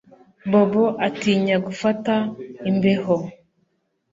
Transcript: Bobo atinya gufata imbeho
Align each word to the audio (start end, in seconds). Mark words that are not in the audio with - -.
Bobo 0.49 0.85
atinya 1.07 1.55
gufata 1.65 2.13
imbeho 2.69 3.15